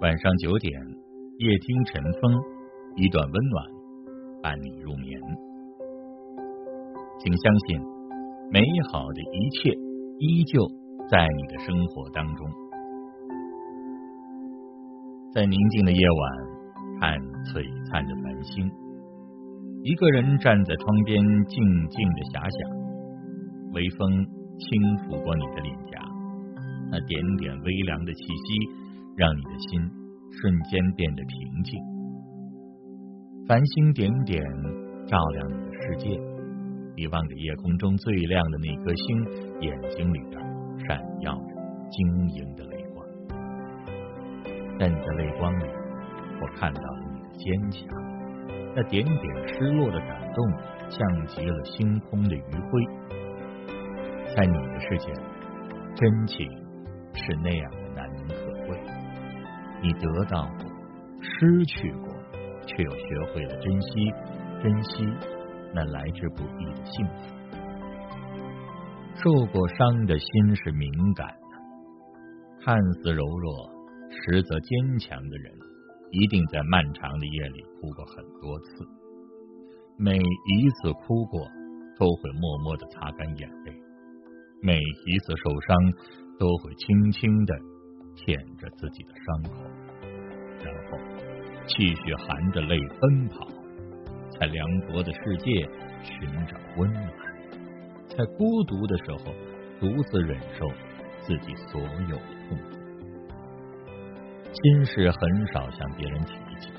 [0.00, 0.78] 晚上九点，
[1.38, 2.30] 夜听晨风，
[2.96, 3.64] 一段温暖
[4.42, 5.18] 伴你入眠。
[7.18, 7.80] 请相信，
[8.52, 8.60] 美
[8.92, 9.70] 好的一切
[10.18, 10.60] 依旧
[11.08, 12.46] 在你的生活当中。
[15.32, 18.70] 在宁静的夜晚，看璀璨的繁星，
[19.82, 21.56] 一个人站在窗边，静
[21.88, 24.26] 静的遐想，微风
[24.58, 25.98] 轻拂过你的脸颊，
[26.90, 28.84] 那点点微凉的气息。
[29.16, 29.80] 让你的心
[30.30, 31.80] 瞬间变得平静，
[33.48, 34.44] 繁星点点
[35.06, 36.20] 照亮你的世界。
[36.94, 39.24] 你望着夜空中最亮的那颗星，
[39.60, 40.38] 眼睛里边
[40.86, 41.54] 闪耀着
[41.90, 43.06] 晶莹的泪光。
[44.78, 45.64] 在你的泪光里，
[46.42, 47.88] 我看到了你的坚强。
[48.74, 50.46] 那点点失落的感动，
[50.90, 52.86] 像极了星空的余晖。
[54.36, 55.10] 在你的世界，
[55.94, 56.46] 真情
[57.14, 57.85] 是那样的。
[59.82, 60.66] 你得到过，
[61.20, 62.08] 失去过，
[62.66, 63.88] 却又学会了珍惜，
[64.62, 65.04] 珍惜
[65.74, 67.36] 那来之不易的幸福。
[69.16, 73.70] 受过伤的心是敏感的，看似柔弱，
[74.10, 75.52] 实则坚强的人，
[76.10, 78.84] 一定在漫长的夜里哭过很多次。
[79.98, 81.40] 每一次哭过，
[81.98, 83.72] 都会默默的擦干眼泪；
[84.62, 85.92] 每一次受伤，
[86.38, 87.54] 都会轻轻的。
[88.16, 89.62] 舔着自己的伤口，
[90.64, 90.98] 然后
[91.66, 93.46] 继续含着泪奔跑，
[94.40, 95.52] 在凉薄的世界
[96.02, 97.12] 寻找温暖，
[98.08, 99.32] 在孤独的时候
[99.78, 100.66] 独自忍受
[101.20, 102.76] 自己所有的痛苦。
[104.52, 106.70] 心事很少向别人提起，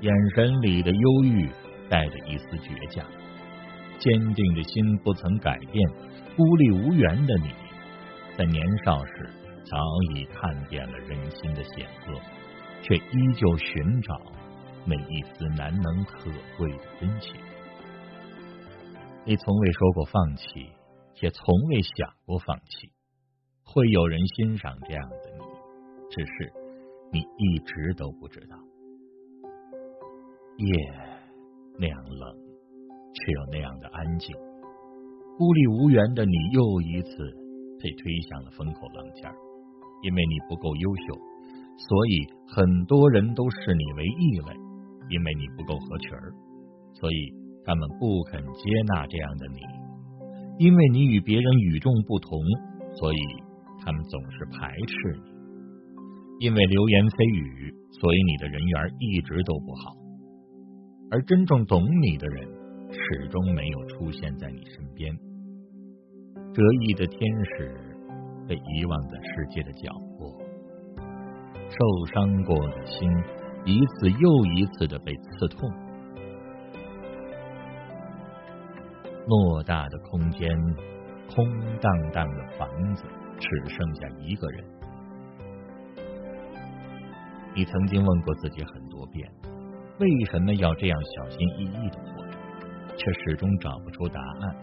[0.00, 1.48] 眼神里的忧郁
[1.88, 3.06] 带着一丝倔强，
[3.98, 5.88] 坚定的心不曾改变。
[6.36, 7.50] 孤立无援的你，
[8.36, 9.30] 在年少时。
[9.64, 9.78] 早
[10.14, 12.20] 已看遍了人心的险恶，
[12.82, 14.20] 却依旧寻找
[14.86, 17.34] 那一丝难能可贵的真情。
[19.24, 20.44] 你从未说过放弃，
[21.22, 22.92] 也从未想过放弃。
[23.64, 25.44] 会有人欣赏这样的你，
[26.10, 26.52] 只是
[27.10, 28.56] 你一直都不知道。
[30.58, 30.68] 夜
[31.78, 32.36] 那样冷，
[33.14, 34.36] 却又那样的安静。
[35.38, 37.10] 孤立无援的你，又一次
[37.80, 39.34] 被推向了风口浪尖儿。
[40.04, 41.16] 因为你不够优秀，
[41.76, 44.52] 所以很多人都视你为异类；
[45.08, 46.30] 因为你不够合群儿，
[46.92, 47.32] 所以
[47.64, 49.58] 他们不肯接纳这样的你；
[50.58, 52.38] 因为你与别人与众不同，
[52.96, 53.18] 所以
[53.80, 55.32] 他们总是排斥你；
[56.40, 59.96] 因为流言蜚语，所以你的人缘一直都不好。
[61.10, 62.46] 而真正懂你的人，
[62.92, 65.16] 始终没有出现在你身边。
[66.52, 67.18] 折翼的天
[67.56, 67.93] 使。
[68.46, 70.30] 被遗忘在世界的角落，
[71.68, 73.10] 受伤过的心
[73.64, 75.70] 一次又一次的被刺痛。
[79.26, 80.50] 偌大的空间，
[81.34, 81.44] 空
[81.80, 83.04] 荡荡的房子，
[83.38, 84.64] 只剩下一个人。
[87.54, 89.26] 你曾经问过自己很多遍，
[89.98, 92.36] 为什么要这样小心翼翼的活着，
[92.96, 94.56] 却始终找不出答案。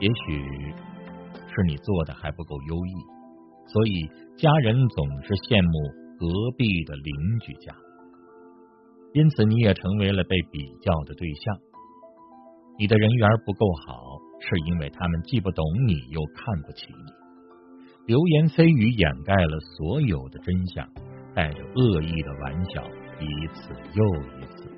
[0.00, 0.74] 也许。
[1.48, 2.94] 是你做的还不够优异，
[3.66, 5.72] 所以家人总是羡慕
[6.18, 6.26] 隔
[6.56, 7.74] 壁的邻居家，
[9.14, 11.56] 因此你也成为了被比较的对象。
[12.78, 17.10] 你的人缘不够好，是因为他们既不懂你，又看不起你。
[18.06, 20.86] 流言蜚语掩盖了所有的真相，
[21.34, 22.82] 带着恶意的玩笑，
[23.18, 24.04] 一次又
[24.38, 24.70] 一次，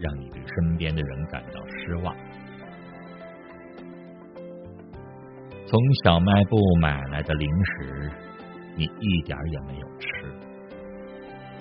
[0.00, 2.16] 让你对身边的人感到失望。
[5.72, 8.12] 从小卖部买来的零食，
[8.76, 10.06] 你一点也没有吃。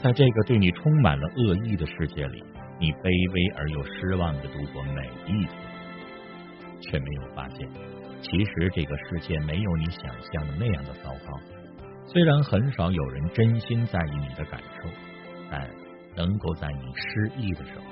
[0.04, 2.44] 在这个对你充满了恶意的世界里，
[2.78, 5.56] 你卑微而又失望的度过每一天，
[6.82, 7.66] 却没有发现，
[8.22, 11.40] 其实这个世界没有你想象的那样的糟糕。
[12.06, 14.90] 虽然很少有人真心在意你的感受，
[15.50, 15.70] 但
[16.18, 17.86] 能够在你失意的时候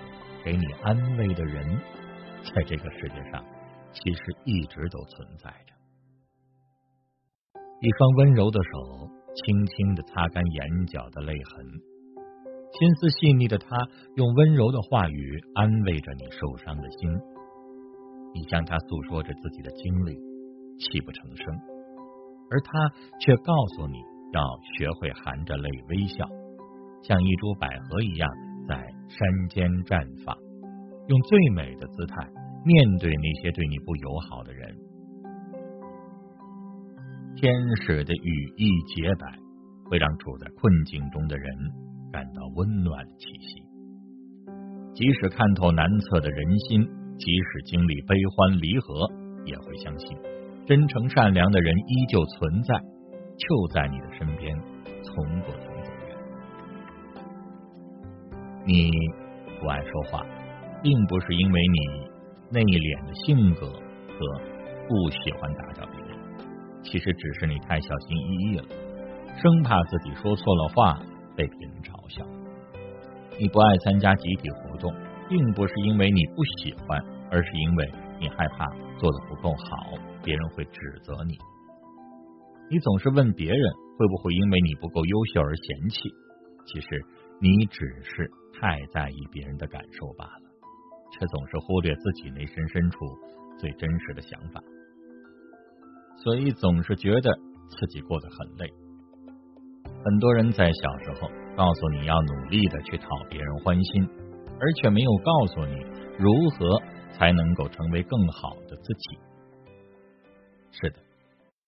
[0.44, 1.80] 给你安慰的人，
[2.44, 3.42] 在这个世界上
[3.94, 5.79] 其实一直都存在着。
[7.82, 11.66] 一双温柔的手轻轻的擦干眼角的泪痕，
[12.78, 13.68] 心思细腻的他
[14.16, 17.10] 用温柔的话语安慰着你受伤的心。
[18.34, 20.14] 你向他诉说着自己的经历，
[20.78, 21.46] 泣不成声，
[22.52, 22.90] 而他
[23.22, 23.96] 却告诉你
[24.34, 24.44] 要
[24.78, 26.28] 学会含着泪微笑，
[27.02, 28.30] 像一株百合一样
[28.68, 28.76] 在
[29.08, 30.36] 山间绽放，
[31.08, 32.28] 用最美的姿态
[32.66, 34.76] 面对那些对你不友好的人。
[37.40, 37.56] 天
[37.86, 39.26] 使的羽翼洁白，
[39.86, 41.56] 会让处在困境中的人
[42.12, 43.64] 感到温暖的气息。
[44.94, 46.82] 即使看透难测的人心，
[47.18, 49.10] 即使经历悲欢离合，
[49.46, 50.18] 也会相信
[50.68, 54.54] 真诚善良的人依旧存在，就在你的身边，
[55.02, 56.18] 从不曾走远。
[58.66, 58.92] 你
[59.62, 60.26] 不爱说话，
[60.84, 61.80] 并不是因为你
[62.52, 64.20] 内敛的性格和
[64.90, 65.89] 不喜欢打搅别人，
[66.84, 68.64] 其实只是你太小心翼翼了，
[69.42, 71.00] 生怕自己说错了话
[71.36, 72.26] 被别人嘲笑。
[73.40, 74.94] 你不爱参加集体活动，
[75.30, 77.00] 并不是因为你不喜欢，
[77.32, 78.66] 而是因为你害怕
[78.98, 79.94] 做的不够好，
[80.24, 81.38] 别人会指责你。
[82.70, 83.62] 你总是问别人
[83.98, 86.10] 会不会因为你不够优秀而嫌弃，
[86.66, 86.88] 其实
[87.40, 88.30] 你只是
[88.60, 90.50] 太在意别人的感受罢了，
[91.12, 93.00] 却总是忽略自己内心深处
[93.58, 94.62] 最真实的想法，
[96.24, 97.38] 所以总是觉得
[97.70, 98.72] 自己过得很累。
[100.04, 101.30] 很多人在小时候。
[101.60, 104.08] 告诉你要努力的去讨别人欢心，
[104.62, 105.76] 而却没有告诉你
[106.18, 106.82] 如何
[107.12, 109.20] 才能够成为更好的自己。
[110.72, 110.96] 是的，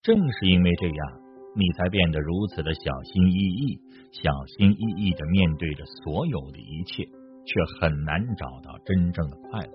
[0.02, 1.20] 正是因为这样，
[1.54, 3.78] 你才变得如此的小心翼翼，
[4.12, 9.72] 小心翼翼的面对着所有的一切，却很难找到真正的快乐。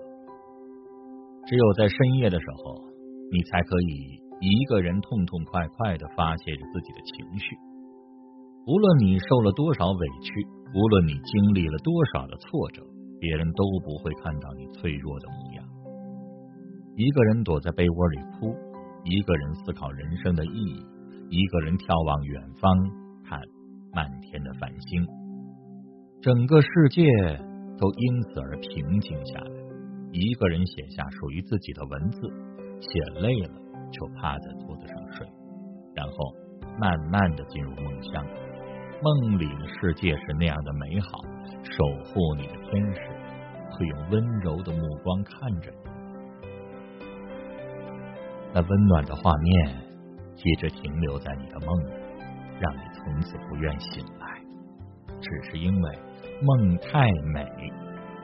[1.46, 2.82] 只有在深夜的时候，
[3.30, 7.56] 你才可以一个人痛痛快快的发泄着自己的情绪。
[8.66, 12.82] 无论你受了多少委屈，无论你经历了多少的挫折，
[13.18, 15.64] 别人都不会看到你脆弱的模样。
[16.96, 18.54] 一个人躲在被窝里哭，
[19.04, 20.84] 一个人思考人生的意义，
[21.30, 22.70] 一个人眺望远方
[23.24, 23.40] 看
[23.92, 25.06] 漫天的繁星，
[26.20, 27.02] 整个世界
[27.78, 29.50] 都因此而平静下来。
[30.12, 32.20] 一个人写下属于自己的文字，
[32.80, 33.54] 写累了
[33.90, 35.26] 就趴在桌子上睡，
[35.94, 36.34] 然后
[36.78, 38.24] 慢慢的进入梦乡。
[39.00, 41.20] 梦里的世界是那样的美好，
[41.62, 43.00] 守护你的天使
[43.70, 45.90] 会用温柔的目光看着你。
[48.52, 49.76] 那温暖的画面
[50.36, 51.92] 一直停留在你的梦里，
[52.58, 54.42] 让你从此不愿醒来，
[55.20, 55.98] 只是因为
[56.42, 57.44] 梦太美，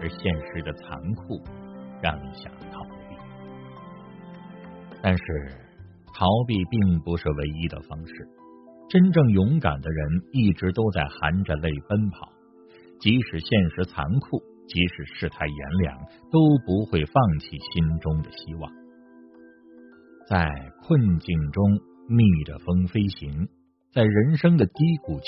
[0.01, 1.41] 而现实的残酷
[2.03, 2.85] 让你想逃。
[5.05, 5.23] 但是
[6.15, 8.15] 逃避并不是唯一的方式。
[8.89, 12.33] 真正勇敢的人一直都在含着泪奔跑，
[13.01, 15.99] 即使现实残酷，即使世态炎凉，
[16.33, 18.73] 都不会放弃心中的希望。
[20.27, 20.49] 在
[20.81, 21.63] 困境中
[22.09, 23.47] 逆着风飞行，
[23.93, 25.27] 在人生的低谷期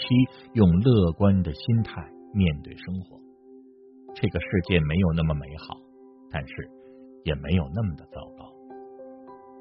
[0.55, 2.03] 用乐观的心态
[2.33, 3.21] 面对生活。
[4.15, 5.77] 这个世界没有那么美好，
[6.31, 6.55] 但是
[7.25, 8.56] 也没有那么的糟糕。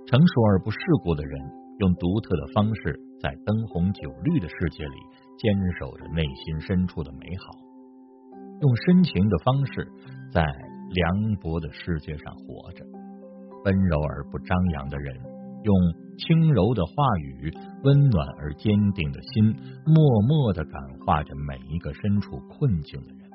[0.08, 1.40] 成熟而不世故的人。
[1.80, 4.96] 用独特的方式，在灯红酒绿的世界里
[5.38, 7.52] 坚守着内心深处的美好；
[8.62, 9.86] 用深情的方式，
[10.32, 10.42] 在
[10.92, 12.86] 凉薄的世界上活着。
[13.66, 15.18] 温柔而不张扬的人，
[15.64, 15.76] 用
[16.18, 17.52] 轻柔的话语、
[17.84, 19.54] 温暖而坚定的心，
[19.86, 23.30] 默默的感化着每一个身处困境的人。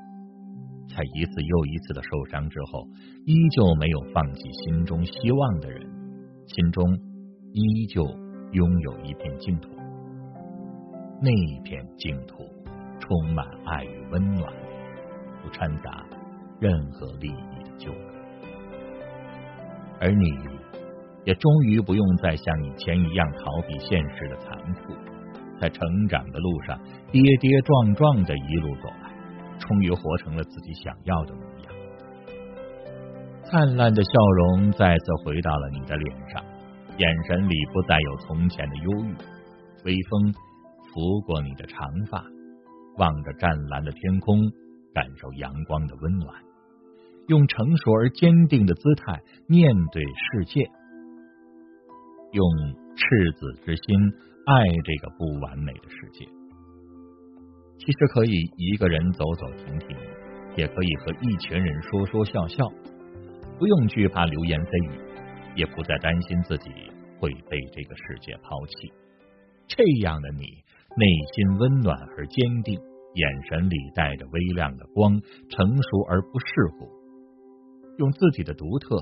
[0.88, 2.88] 在一次又一次的受伤之后，
[3.26, 5.86] 依旧没有放弃心中希望的人，
[6.54, 6.84] 心中
[7.52, 8.04] 依旧。
[8.52, 9.70] 拥有一片净土，
[11.22, 12.38] 那一片净土
[12.98, 14.52] 充满爱与温暖，
[15.40, 16.04] 不掺杂
[16.58, 18.14] 任何利益的纠葛。
[20.00, 20.24] 而你
[21.24, 24.94] 也终于不用再像以前一样逃避现实的残酷，
[25.60, 26.76] 在成长的路上
[27.12, 29.12] 跌跌撞撞的一路走来，
[29.60, 31.69] 终于活成了自己想要的模样。
[33.50, 36.40] 灿烂的笑容再次回到了你的脸上。
[36.98, 39.14] 眼神里不再有从前的忧郁，
[39.84, 40.32] 微风
[40.92, 42.22] 拂过你的长发，
[42.96, 44.38] 望着湛蓝的天空，
[44.94, 46.32] 感受阳光的温暖，
[47.26, 50.60] 用成熟而坚定的姿态面对世界，
[52.30, 52.44] 用
[52.94, 54.12] 赤子之心
[54.46, 56.24] 爱这个不完美的世界。
[57.78, 59.96] 其实可以一个人走走停停，
[60.56, 62.64] 也可以和一群人说说笑笑，
[63.60, 65.10] 不用惧怕流言蜚语。
[65.56, 66.70] 也不再担心自己
[67.18, 68.92] 会被这个世界抛弃，
[69.66, 70.46] 这样的你
[70.96, 72.78] 内心温暖而坚定，
[73.14, 76.46] 眼神里带着微亮的光，成熟而不世
[76.78, 76.88] 故，
[77.98, 78.96] 用自己的独特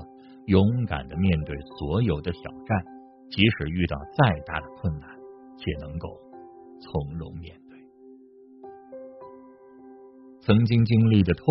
[0.47, 2.83] 勇敢的面对所有的挑战，
[3.29, 5.07] 即使遇到再大的困难，
[5.67, 6.09] 也能够
[6.81, 7.77] 从容面对。
[10.41, 11.45] 曾经经历的痛，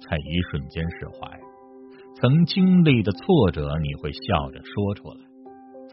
[0.00, 1.37] 在一瞬间释怀。
[2.20, 5.22] 曾经历的挫折，你会笑着说出来；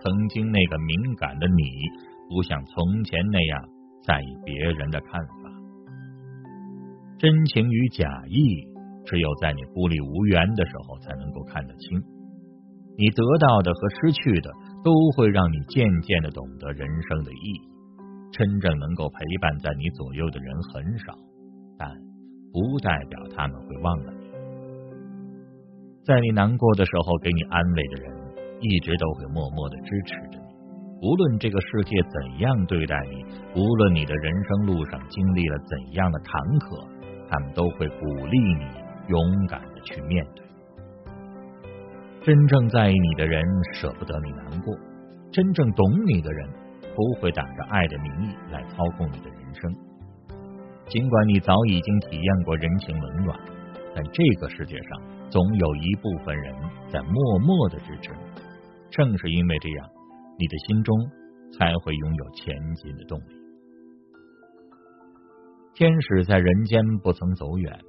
[0.02, 1.64] 曾经那个敏感的你，
[2.28, 3.70] 不像从前那样
[4.04, 5.52] 在意别人的看法。
[7.20, 8.66] 真情与假意，
[9.06, 12.02] 只有在你孤立无援的时候才能够看得清。
[12.98, 14.50] 你得到的和失去的，
[14.84, 17.62] 都会让你渐渐的懂得人生的意义。
[18.32, 21.14] 真正能够陪伴在你左右的人很少，
[21.78, 21.88] 但
[22.52, 24.15] 不代表他们会忘了。
[26.06, 28.14] 在你难过的时候给你安慰的人，
[28.62, 30.46] 一直都会默默的支持着你。
[31.02, 33.26] 无论这个世界怎样对待你，
[33.60, 36.88] 无论你的人生路上经历了怎样的坎坷，
[37.28, 38.66] 他们都会鼓励你
[39.08, 40.46] 勇敢的去面对。
[42.22, 43.44] 真正在意你的人
[43.74, 44.78] 舍不得你难过，
[45.32, 46.48] 真正懂你的人
[46.96, 49.74] 不会打着爱的名义来操控你的人生。
[50.88, 53.40] 尽管你早已经体验过人情冷暖，
[53.96, 55.15] 但这个世界上。
[55.30, 56.56] 总有一部分人
[56.92, 58.12] 在默默的支持，
[58.90, 59.90] 正是因为这样，
[60.38, 60.96] 你的心中
[61.58, 63.36] 才会拥有前进的动力。
[65.74, 67.80] 天使在人间不曾走远，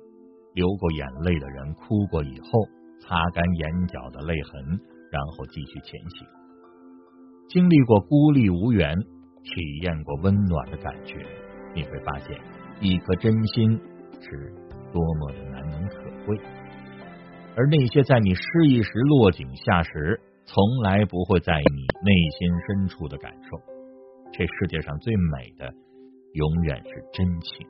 [0.55, 2.50] 流过眼泪的人哭过以后，
[3.00, 4.81] 擦干眼角的泪痕，
[5.12, 6.26] 然后继续前行。
[7.49, 8.93] 经历过孤立无援，
[9.45, 11.25] 体验过温暖的感觉，
[11.76, 12.37] 你会发现，
[12.81, 13.78] 一颗真心
[14.21, 14.52] 是
[14.93, 16.37] 多么的难能可贵。
[17.56, 23.58] 而那些在你失意时落井下石，从来不会在意你内心深处的感受。
[24.30, 25.72] 这世界上最美的，
[26.34, 27.66] 永远是真情。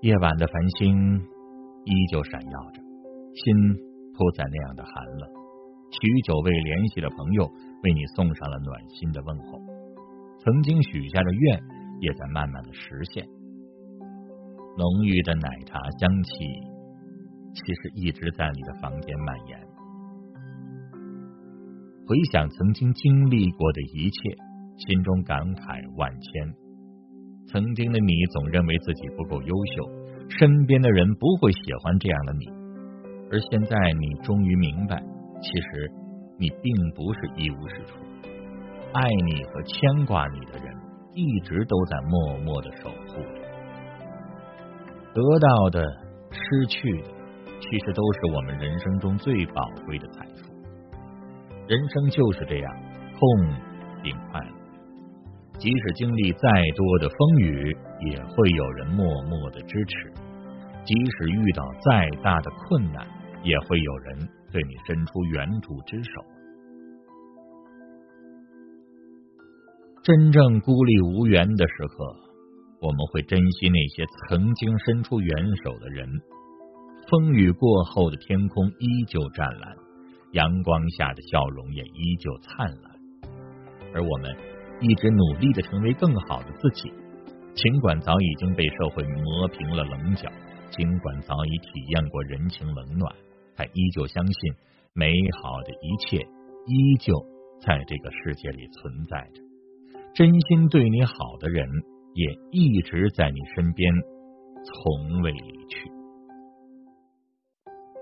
[0.00, 1.18] 夜晚的繁星
[1.84, 2.80] 依旧闪耀着，
[3.34, 3.74] 心
[4.14, 5.28] 不再那样的寒冷。
[5.90, 7.50] 许久未联系的朋友
[7.82, 9.58] 为你送上了暖心的问候，
[10.38, 11.60] 曾经许下的愿
[12.00, 13.26] 也在慢慢的实现。
[14.76, 16.32] 浓郁的奶茶香气，
[17.54, 19.58] 其实一直在你的房间蔓延。
[22.06, 24.36] 回想曾经经历过的一切，
[24.76, 26.52] 心中感慨万千。
[27.46, 29.88] 曾经的你总认为自己不够优秀，
[30.28, 32.46] 身边的人不会喜欢这样的你。
[33.30, 35.00] 而现在你终于明白，
[35.40, 35.92] 其实
[36.36, 38.00] 你并不是一无是处，
[38.92, 40.74] 爱你和牵挂你的人，
[41.14, 43.43] 一直都在默默的守护着。
[45.14, 45.80] 得到的、
[46.32, 47.08] 失去的，
[47.60, 50.52] 其实都是我们人生中最宝贵的财富。
[51.68, 52.74] 人生就是这样，
[53.12, 53.20] 痛
[54.02, 54.52] 并快乐。
[55.56, 57.76] 即使经历再多的风雨，
[58.10, 60.10] 也会有人默默的支持；
[60.84, 63.06] 即使遇到再大的困难，
[63.44, 66.24] 也会有人对你伸出援助之手。
[70.02, 72.23] 真正孤立无援的时刻。
[72.84, 76.06] 我们会珍惜那些曾经伸出援手的人。
[77.08, 79.74] 风雨过后的天空依旧湛蓝，
[80.32, 83.30] 阳光下的笑容也依旧灿烂。
[83.94, 84.36] 而我们
[84.82, 86.92] 一直努力的成为更好的自己。
[87.54, 90.28] 尽管早已经被社会磨平了棱角，
[90.70, 93.14] 尽管早已体验过人情冷暖，
[93.56, 94.52] 但依旧相信
[94.92, 95.10] 美
[95.40, 97.14] 好的一切依旧
[97.64, 99.40] 在这个世界里存在着。
[100.14, 101.66] 真心对你好的人。
[102.14, 103.92] 也一直在你身边，
[104.62, 105.90] 从未离去。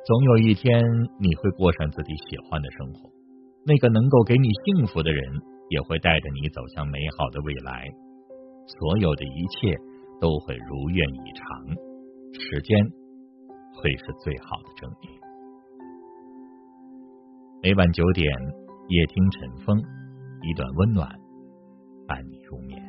[0.05, 0.83] 总有一天，
[1.19, 3.11] 你会过上自己喜欢的生活。
[3.65, 5.23] 那个能够给你幸福的人，
[5.71, 7.89] 也会带着你走向美好的未来。
[8.67, 9.77] 所有的一切
[10.21, 11.47] 都会如愿以偿，
[12.39, 12.77] 时间
[13.75, 15.11] 会是最好的证明。
[17.63, 18.27] 每晚九点，
[18.89, 19.79] 夜听晨风，
[20.43, 21.09] 一段温暖，
[22.09, 22.82] 伴你入眠。